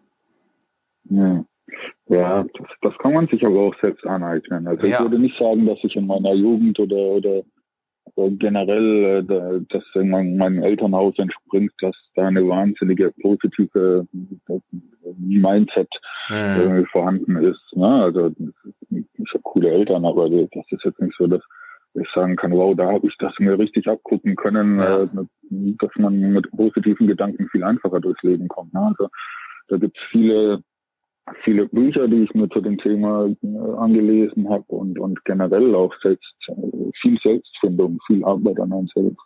[1.11, 1.45] Ja.
[2.09, 4.67] Ja, das, das kann man sich aber auch selbst aneignen.
[4.67, 4.97] Also ja.
[4.97, 7.43] ich würde nicht sagen, dass ich in meiner Jugend oder, oder,
[8.17, 14.07] generell äh, dass in mein, meinem Elternhaus entspringt, dass da eine wahnsinnige positive
[15.19, 15.89] Mindset
[16.29, 16.85] mhm.
[16.91, 17.63] vorhanden ist.
[17.75, 17.87] Ne?
[17.87, 18.35] Also
[18.91, 21.43] ich habe coole Eltern, aber das ist jetzt nicht so, dass
[21.95, 25.03] ich sagen kann, wow, da habe ich das mir richtig abgucken können, ja.
[25.03, 25.09] äh,
[25.79, 28.75] dass man mit positiven Gedanken viel einfacher durchs Leben kommt.
[28.75, 28.81] Ne?
[28.81, 29.09] Also
[29.69, 30.63] da gibt es viele
[31.45, 35.93] viele Bücher, die ich mir zu dem Thema äh, angelesen habe und, und generell auch
[36.03, 39.21] selbst äh, viel Selbstfindung, viel Arbeit an einem selbst.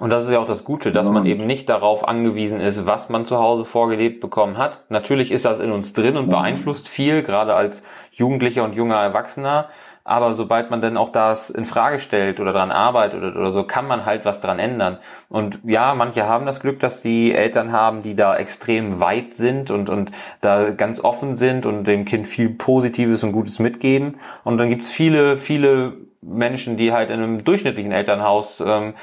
[0.00, 1.12] Und das ist ja auch das Gute, dass ja.
[1.12, 4.90] man eben nicht darauf angewiesen ist, was man zu Hause vorgelebt bekommen hat.
[4.90, 9.68] Natürlich ist das in uns drin und beeinflusst viel, gerade als Jugendlicher und junger Erwachsener.
[10.06, 13.64] Aber sobald man dann auch das in Frage stellt oder daran arbeitet oder, oder so,
[13.64, 14.98] kann man halt was dran ändern.
[15.30, 19.70] Und ja, manche haben das Glück, dass sie Eltern haben, die da extrem weit sind
[19.70, 20.10] und, und
[20.42, 24.18] da ganz offen sind und dem Kind viel Positives und Gutes mitgeben.
[24.44, 28.94] Und dann gibt's viele, viele Menschen, die halt in einem durchschnittlichen Elternhaus ähm,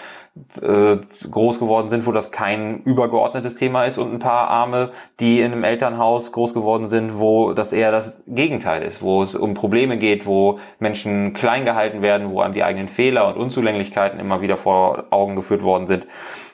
[0.61, 0.97] äh,
[1.29, 5.51] groß geworden sind, wo das kein übergeordnetes Thema ist und ein paar Arme, die in
[5.51, 9.97] einem Elternhaus groß geworden sind, wo das eher das Gegenteil ist, wo es um Probleme
[9.97, 14.55] geht, wo Menschen klein gehalten werden, wo einem die eigenen Fehler und Unzulänglichkeiten immer wieder
[14.55, 16.07] vor Augen geführt worden sind.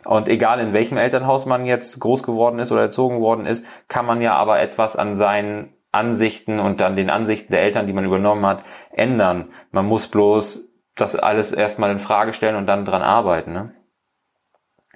[0.06, 4.08] Und egal in welchem Elternhaus man jetzt groß geworden ist oder erzogen worden ist, kann
[4.08, 8.06] man ja aber etwas an seinen Ansichten und dann den Ansichten der Eltern, die man
[8.06, 9.50] übernommen hat, ändern.
[9.72, 10.67] Man muss bloß
[10.98, 13.54] das alles erstmal in Frage stellen und dann dran arbeiten.
[13.54, 13.74] Ne?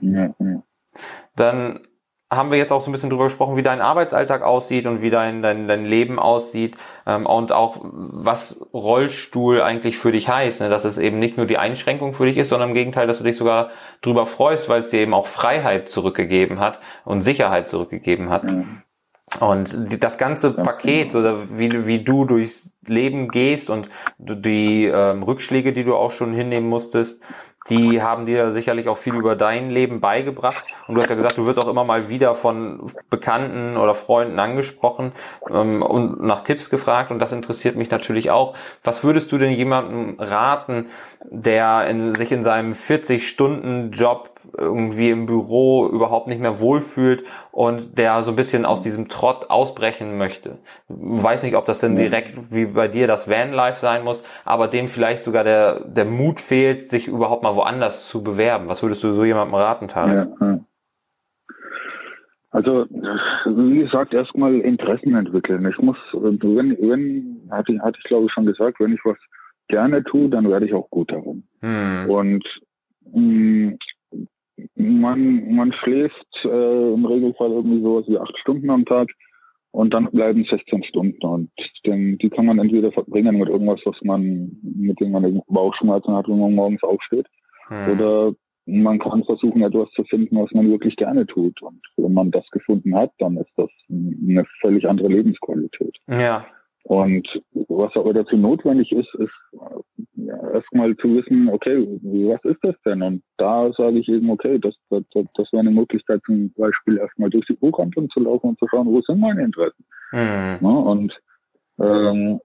[0.01, 0.63] Ja, ja.
[1.35, 1.87] Dann
[2.31, 5.09] haben wir jetzt auch so ein bisschen drüber gesprochen, wie dein Arbeitsalltag aussieht und wie
[5.09, 10.69] dein, dein, dein Leben aussieht ähm, und auch was Rollstuhl eigentlich für dich heißt, ne?
[10.69, 13.25] dass es eben nicht nur die Einschränkung für dich ist, sondern im Gegenteil, dass du
[13.25, 18.29] dich sogar drüber freust, weil es dir eben auch Freiheit zurückgegeben hat und Sicherheit zurückgegeben
[18.29, 18.45] hat.
[18.45, 18.83] Mhm.
[19.41, 25.73] Und das ganze Paket, oder wie, wie du durchs Leben gehst und die ähm, Rückschläge,
[25.73, 27.21] die du auch schon hinnehmen musstest,
[27.69, 30.65] die haben dir sicherlich auch viel über dein Leben beigebracht.
[30.87, 34.39] Und du hast ja gesagt, du wirst auch immer mal wieder von Bekannten oder Freunden
[34.39, 35.11] angesprochen
[35.49, 37.11] ähm, und nach Tipps gefragt.
[37.11, 38.55] Und das interessiert mich natürlich auch.
[38.83, 40.87] Was würdest du denn jemandem raten,
[41.29, 48.23] der in, sich in seinem 40-Stunden-Job irgendwie im Büro überhaupt nicht mehr wohlfühlt und der
[48.23, 50.57] so ein bisschen aus diesem Trott ausbrechen möchte.
[50.87, 54.87] Weiß nicht, ob das denn direkt wie bei dir das Vanlife sein muss, aber dem
[54.87, 58.67] vielleicht sogar der, der Mut fehlt, sich überhaupt mal woanders zu bewerben.
[58.67, 60.29] Was würdest du so jemandem raten, Tarek?
[60.39, 60.59] Ja,
[62.51, 62.85] Also,
[63.45, 65.65] wie gesagt, erstmal Interessen entwickeln.
[65.69, 69.17] Ich muss, wenn, wenn, hatte, hatte ich glaube ich schon gesagt, wenn ich was
[69.71, 71.43] gerne tue, dann werde ich auch gut darum.
[71.61, 72.09] Hm.
[72.09, 72.43] Und
[73.13, 73.77] mh, mm,
[74.75, 79.09] man, man schläft äh, im Regelfall irgendwie sowas wie acht Stunden am Tag
[79.71, 81.51] und dann bleiben 16 Stunden und
[81.85, 86.27] den, die kann man entweder verbringen mit irgendwas, was man, mit dem man Bauchschmerzen hat,
[86.27, 87.27] wenn man morgens aufsteht,
[87.67, 87.89] hm.
[87.89, 88.33] oder
[88.65, 91.61] man kann versuchen, etwas zu finden, was man wirklich gerne tut.
[91.61, 95.97] Und wenn man das gefunden hat, dann ist das eine völlig andere Lebensqualität.
[96.07, 96.45] Ja.
[96.83, 99.31] Und was aber dazu notwendig ist, ist
[100.15, 103.01] ja, erstmal zu wissen, okay, was ist das denn?
[103.01, 107.29] Und da sage ich eben, okay, das, das, das wäre eine Möglichkeit, zum Beispiel erstmal
[107.29, 109.85] durch die Buchhandlung zu laufen und zu schauen, wo sind meine Interessen.
[110.11, 110.57] Mhm.
[110.61, 111.13] Ja, und
[111.79, 112.39] ähm,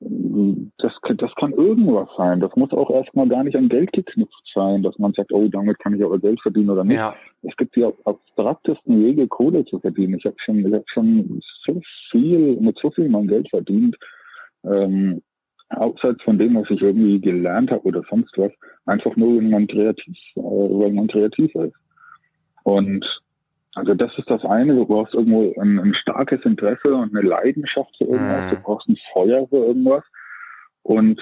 [0.79, 2.40] das, das kann irgendwas sein.
[2.40, 5.79] Das muss auch erstmal gar nicht an Geld geknüpft sein, dass man sagt, oh, damit
[5.79, 6.96] kann ich aber Geld verdienen oder nicht.
[6.96, 7.14] Ja.
[7.42, 10.14] Es gibt die abstraktesten Wege, Kohle zu verdienen.
[10.18, 13.96] Ich habe schon, ich hab schon so viel, mit so viel mein Geld verdient,
[14.64, 15.23] ähm,
[15.69, 18.53] abseits von dem, was ich irgendwie gelernt habe oder sonst was,
[18.87, 21.75] einfach nur, wenn man kreativ, äh, weil man kreativ ist.
[22.62, 23.05] Und
[23.75, 27.95] also das ist das eine, du brauchst irgendwo ein, ein starkes Interesse und eine Leidenschaft
[27.99, 28.57] für irgendwas, mhm.
[28.57, 30.03] du brauchst ein Feuer für irgendwas.
[30.83, 31.21] Und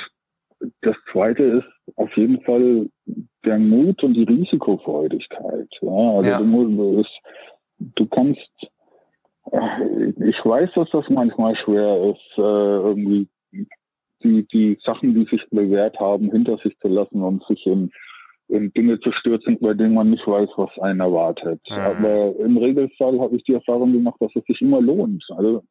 [0.83, 2.88] das zweite ist auf jeden Fall
[3.44, 5.68] der Mut und die Risikofreudigkeit.
[5.81, 6.38] Ja, also ja.
[6.38, 7.20] Du, musst,
[7.79, 8.49] du kannst,
[10.17, 13.29] ich weiß, dass das manchmal schwer ist, äh, irgendwie
[14.23, 17.90] die, die Sachen, die sich bewährt haben, hinter sich zu lassen und sich in
[18.49, 21.61] in Dinge zu stürzen, bei denen man nicht weiß, was einen erwartet.
[21.69, 21.77] Mhm.
[21.77, 25.25] Aber im Regelfall habe ich die Erfahrung gemacht, dass es sich immer lohnt.
[25.37, 25.64] Also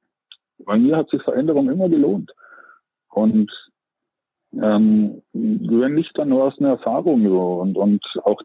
[0.65, 2.31] bei mir hat sich Veränderung immer gelohnt.
[3.09, 3.51] Und
[4.53, 7.53] ähm, wenn nicht, dann war es eine Erfahrung so.
[7.61, 8.41] Und, und auch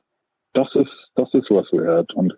[0.53, 2.13] das ist, das ist was wert.
[2.15, 2.35] Und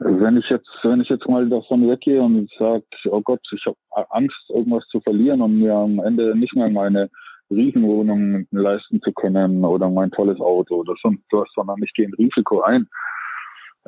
[0.00, 3.76] wenn ich jetzt, wenn ich jetzt mal davon weggehe und sage, oh Gott, ich habe
[4.10, 7.10] Angst, irgendwas zu verlieren und mir am Ende nicht mehr meine
[7.50, 12.14] Riesenwohnungen leisten zu können oder mein tolles Auto oder sonst was, sondern ich gehe ein
[12.14, 12.88] Risiko ein.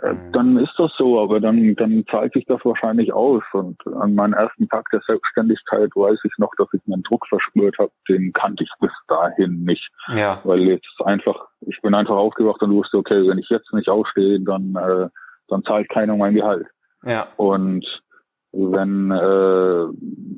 [0.03, 0.33] Äh, mhm.
[0.33, 3.43] Dann ist das so, aber dann, dann zahlt sich das wahrscheinlich aus.
[3.53, 7.77] Und an meinem ersten Tag der Selbstständigkeit weiß ich noch, dass ich einen Druck verspürt
[7.79, 9.89] habe, den kannte ich bis dahin nicht.
[10.15, 10.41] Ja.
[10.45, 14.41] Weil jetzt einfach, ich bin einfach aufgewacht und wusste, okay, wenn ich jetzt nicht aufstehe,
[14.41, 15.09] dann, äh,
[15.51, 16.67] dann zahlt keiner mein Gehalt.
[17.05, 17.29] Ja.
[17.37, 17.85] Und
[18.53, 19.85] wenn äh,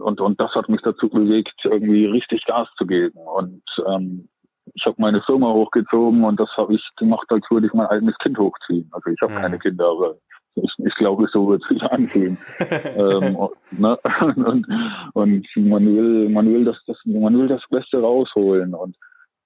[0.03, 3.19] und und das hat mich dazu bewegt, irgendwie richtig Gas zu geben.
[3.19, 4.29] Und ähm,
[4.75, 8.17] ich habe meine Firma hochgezogen und das habe ich gemacht, als würde ich mein eigenes
[8.19, 8.89] Kind hochziehen.
[8.93, 9.39] Also ich habe mhm.
[9.39, 10.17] keine Kinder, aber
[10.55, 12.39] ich, ich glaube, so wird es sich anfühlen.
[12.59, 13.39] ähm,
[13.71, 13.99] ne?
[14.37, 14.67] und,
[15.15, 18.97] und man will, man will das, das, man will das Beste rausholen und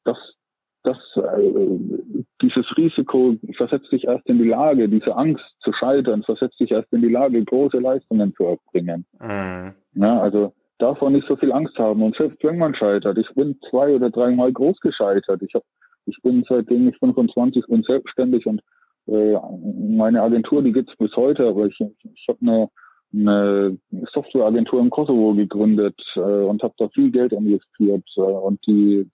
[0.04, 0.18] das,
[0.86, 1.68] das, äh,
[2.40, 6.92] dieses Risiko versetzt dich erst in die Lage, diese Angst zu scheitern, versetzt dich erst
[6.92, 9.04] in die Lage, große Leistungen zu erbringen.
[9.20, 9.72] Mhm.
[9.94, 12.02] Ja, also davon nicht so viel Angst haben.
[12.02, 15.42] Und selbst wenn man scheitert, ich bin zwei oder dreimal groß gescheitert.
[15.42, 15.62] Ich, hab,
[16.06, 18.62] ich bin seitdem ich 25 bin selbstständig und
[19.08, 19.36] äh,
[19.88, 22.68] meine Agentur, die gibt's bis heute, aber ich, ich habe eine
[23.16, 23.78] eine
[24.12, 28.04] Softwareagentur im Kosovo gegründet äh, und habe da viel Geld investiert.
[28.16, 29.08] Äh, und die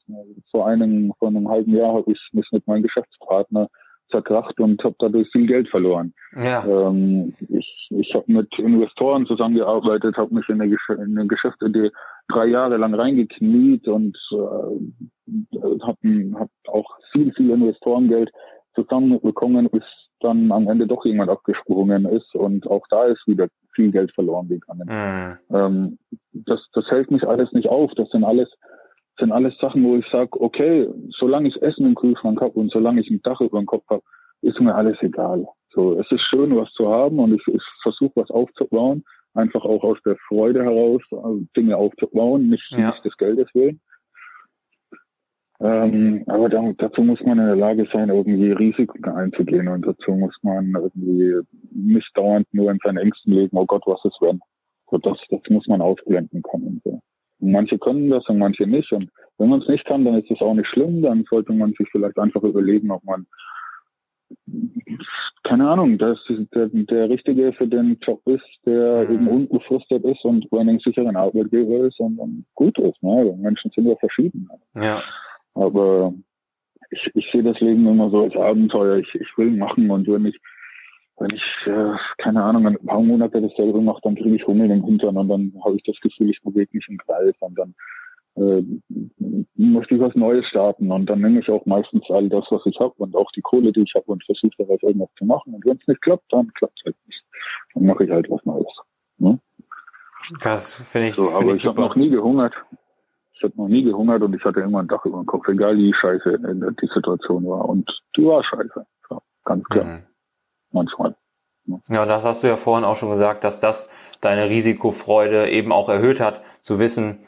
[0.51, 3.69] vor einem, vor einem halben Jahr habe ich mich mit meinem Geschäftspartner
[4.11, 6.13] zerkracht und habe dadurch viel Geld verloren.
[6.37, 6.65] Ja.
[6.65, 11.91] Ähm, ich ich habe mit Investoren zusammengearbeitet, habe mich in eine, Gesch in eine Geschäftsidee
[12.29, 18.31] drei Jahre lang reingekniet und äh, habe hab auch viel, viel Investorengeld
[18.75, 19.85] zusammenbekommen, bis
[20.23, 24.49] dann am Ende doch jemand abgesprungen ist und auch da ist wieder viel Geld verloren
[24.49, 24.89] gegangen.
[24.89, 25.57] Mhm.
[25.57, 25.99] Ähm,
[26.33, 27.93] das, das hält mich alles nicht auf.
[27.97, 28.49] Das sind alles,
[29.19, 33.01] sind alles Sachen, wo ich sage, okay, solange ich Essen im Kühlschrank habe und solange
[33.01, 34.03] ich ein Dach über dem Kopf habe,
[34.43, 35.47] ist mir alles egal.
[35.71, 39.05] So, es ist schön, was zu haben und ich, ich versuche was aufzubauen,
[39.35, 42.89] einfach auch aus der Freude heraus, also Dinge aufzubauen, nicht, ja.
[42.89, 43.81] nicht des Geldes willen.
[45.63, 50.13] Ähm, aber da, dazu muss man in der Lage sein, irgendwie Risiken einzugehen und dazu
[50.13, 54.41] muss man irgendwie nicht dauernd nur in seinen Ängsten leben, oh Gott, was ist wenn?
[54.91, 56.81] So, das, das muss man ausblenden können.
[56.85, 57.01] So.
[57.41, 58.91] Und manche können das und manche nicht.
[58.93, 61.01] Und wenn man es nicht kann, dann ist es auch nicht schlimm.
[61.01, 63.27] Dann sollte man sich vielleicht einfach überlegen, ob man
[65.45, 66.19] keine Ahnung, dass
[66.55, 69.15] der, der Richtige für den Job ist, der mhm.
[69.15, 73.03] eben unbefristet ist und bei einem sicheren Arbeitgeber ist und, und gut ist.
[73.03, 73.37] Ne?
[73.39, 74.49] Menschen sind ja verschieden.
[74.75, 75.03] Ja.
[75.55, 76.15] Aber
[76.91, 78.99] ich, ich sehe das Leben immer so als Abenteuer.
[78.99, 80.39] Ich, ich will machen und wenn ich,
[81.19, 84.85] wenn ich, äh, keine Ahnung, ein paar Monate dasselbe mache, dann kriege ich Hummel im
[84.85, 87.75] Hintern und dann habe ich das Gefühl, ich bewege mich im Kreis und dann
[88.37, 88.63] äh,
[89.57, 92.79] möchte ich was Neues starten und dann nehme ich auch meistens all das, was ich
[92.81, 95.55] habe und auch die Kohle, die ich habe und versuche daraus irgendwas zu machen.
[95.55, 97.23] Und wenn es nicht klappt, dann klappt es halt nicht.
[97.75, 98.67] Dann mache ich halt was Neues.
[99.19, 99.39] Ne?
[100.43, 101.15] Das finde ich.
[101.15, 102.55] So, find aber ich, ich habe noch nie gehungert
[103.43, 105.77] ich habe noch nie gehungert und ich hatte immer ein Dach über dem Kopf, egal
[105.77, 106.39] wie scheiße
[106.81, 107.69] die Situation war.
[107.69, 108.87] Und die war scheiße.
[109.11, 109.85] Ja, ganz klar.
[109.85, 110.03] Mhm.
[110.71, 111.17] Manchmal.
[111.89, 113.89] Ja, das hast du ja vorhin auch schon gesagt, dass das
[114.21, 117.21] deine Risikofreude eben auch erhöht hat, zu wissen,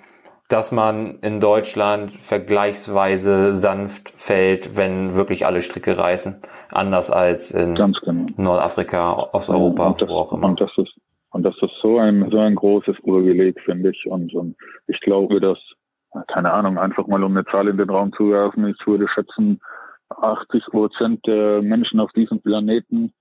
[0.49, 6.37] dass man in Deutschland vergleichsweise sanft fällt, wenn wirklich alle Stricke reißen.
[6.71, 8.27] Anders als in genau.
[8.37, 10.49] Nordafrika, Osteuropa, ja, wo auch immer.
[10.49, 10.95] Und das ist,
[11.31, 14.07] und das ist so ein, so ein großes Urbeleg, finde ich.
[14.07, 15.59] Und, und ich glaube, dass,
[16.29, 19.61] keine Ahnung, einfach mal um eine Zahl in den Raum zu werfen, ich würde schätzen,
[20.11, 23.13] 80 Prozent der Menschen auf diesem Planeten,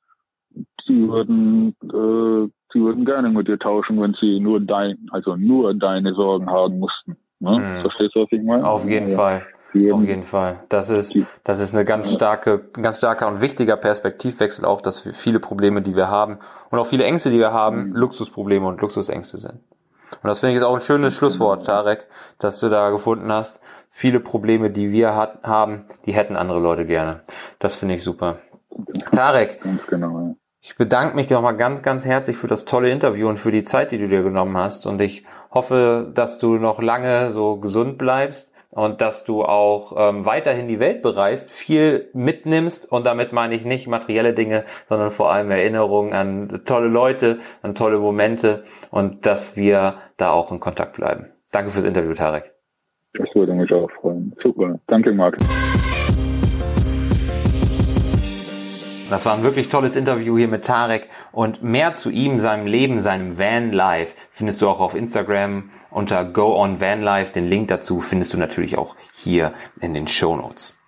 [0.87, 5.73] die würden, äh, die würden gerne mit dir tauschen, wenn sie nur dein, also nur
[5.73, 7.17] deine Sorgen haben mussten.
[7.39, 7.59] Ne?
[7.59, 7.81] Mhm.
[7.81, 8.67] Verstehst du, was ich meine?
[8.67, 9.15] Auf jeden ja.
[9.15, 9.45] Fall.
[9.91, 10.59] Auf jeden Fall.
[10.69, 15.39] Das ist, das ist eine ganz starke, ganz starker und wichtiger Perspektivwechsel auch, dass viele
[15.39, 16.37] Probleme, die wir haben
[16.69, 17.95] und auch viele Ängste, die wir haben, mhm.
[17.95, 19.59] Luxusprobleme und Luxusängste sind.
[20.21, 22.07] Und das finde ich jetzt auch ein schönes Schlusswort, Tarek,
[22.39, 23.59] dass du da gefunden hast.
[23.89, 27.21] Viele Probleme, die wir hat, haben, die hätten andere Leute gerne.
[27.59, 28.37] Das finde ich super.
[29.11, 33.51] Tarek, genau, ich bedanke mich nochmal ganz, ganz herzlich für das tolle Interview und für
[33.51, 34.85] die Zeit, die du dir genommen hast.
[34.85, 40.25] Und ich hoffe, dass du noch lange so gesund bleibst und dass du auch ähm,
[40.25, 45.31] weiterhin die Welt bereist, viel mitnimmst und damit meine ich nicht materielle Dinge, sondern vor
[45.31, 50.95] allem Erinnerungen an tolle Leute, an tolle Momente und dass wir da auch in Kontakt
[50.95, 51.27] bleiben.
[51.51, 52.51] Danke fürs Interview, Tarek.
[53.13, 54.33] Das würde mich auch freuen.
[54.41, 54.79] Super.
[54.87, 55.37] Danke, Marc.
[59.13, 62.99] Das war ein wirklich tolles Interview hier mit Tarek und mehr zu ihm, seinem Leben,
[62.99, 67.31] seinem Van Life findest du auch auf Instagram unter Go on Van Life.
[67.31, 70.79] Den Link dazu findest du natürlich auch hier in den Show Notes.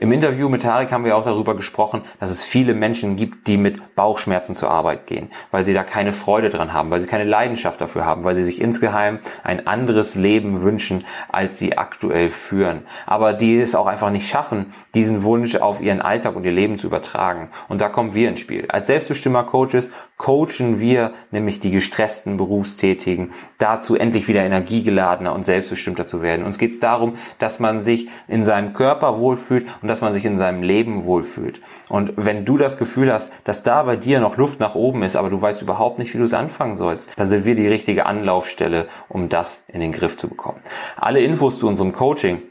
[0.00, 3.58] Im Interview mit Tarek haben wir auch darüber gesprochen, dass es viele Menschen gibt, die
[3.58, 7.24] mit Bauchschmerzen zur Arbeit gehen, weil sie da keine Freude dran haben, weil sie keine
[7.24, 12.86] Leidenschaft dafür haben, weil sie sich insgeheim ein anderes Leben wünschen, als sie aktuell führen.
[13.04, 16.78] Aber die es auch einfach nicht schaffen, diesen Wunsch auf ihren Alltag und ihr Leben
[16.78, 17.50] zu übertragen.
[17.68, 18.70] Und da kommen wir ins Spiel.
[18.70, 26.22] Als Selbstbestimmer-Coaches coachen wir nämlich die gestressten Berufstätigen dazu, endlich wieder energiegeladener und selbstbestimmter zu
[26.22, 26.46] werden.
[26.46, 30.24] Uns geht es darum, dass man sich in seinem Körper wohlfühlt und dass man sich
[30.24, 31.60] in seinem Leben wohlfühlt.
[31.88, 35.16] Und wenn du das Gefühl hast, dass da bei dir noch Luft nach oben ist,
[35.16, 38.06] aber du weißt überhaupt nicht, wie du es anfangen sollst, dann sind wir die richtige
[38.06, 40.60] Anlaufstelle, um das in den Griff zu bekommen.
[40.96, 42.42] Alle Infos zu unserem Coaching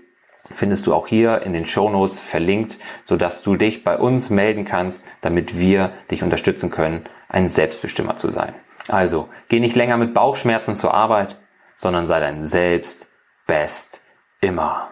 [0.54, 4.66] findest du auch hier in den Show Notes verlinkt, sodass du dich bei uns melden
[4.66, 8.54] kannst, damit wir dich unterstützen können, ein Selbstbestimmer zu sein.
[8.88, 11.40] Also, geh nicht länger mit Bauchschmerzen zur Arbeit,
[11.76, 13.08] sondern sei dein Selbst
[13.46, 14.02] best
[14.42, 14.89] immer.